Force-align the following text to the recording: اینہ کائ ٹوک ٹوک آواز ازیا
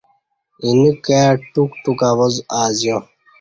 اینہ 0.63 0.91
کائ 1.05 1.29
ٹوک 1.53 1.71
ٹوک 1.83 1.99
آواز 2.11 2.35
ازیا 2.61 2.97